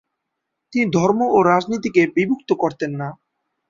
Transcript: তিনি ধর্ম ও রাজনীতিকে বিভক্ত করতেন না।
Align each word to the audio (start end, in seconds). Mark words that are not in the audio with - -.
তিনি 0.73 0.85
ধর্ম 0.91 1.19
ও 1.27 1.37
রাজনীতিকে 1.43 2.01
বিভক্ত 2.15 2.49
করতেন 2.53 2.91
না। 2.95 3.07